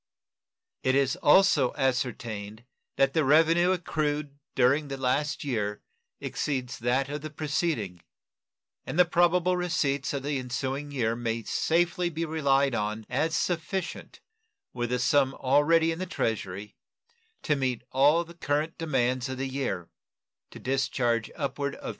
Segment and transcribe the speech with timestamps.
[0.81, 2.63] It is also ascertained
[2.95, 5.83] that the revenue accrued during the last year
[6.19, 8.01] exceeds that of the preceding,
[8.83, 14.21] and the probable receipts of the ensuing year may safely be relied on as sufficient,
[14.73, 16.73] with the sum already in the Treasury,
[17.43, 19.91] to meet all the current demands of the year,
[20.49, 21.89] to discharge upward of $3.